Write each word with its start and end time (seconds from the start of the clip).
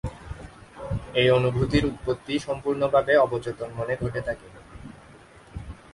এই 1.15 1.27
অনুভূতির 1.29 1.83
উৎপত্তি 1.85 2.33
সম্পূর্ণভাবে 2.39 3.13
অবচেতন 3.17 3.69
মনে 3.77 3.93
ঘটে 4.01 4.21
থাকে। 4.27 4.47